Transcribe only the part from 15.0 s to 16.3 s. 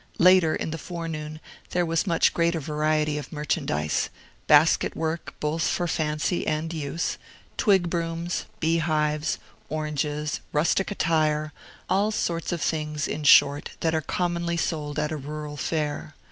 a rural fair.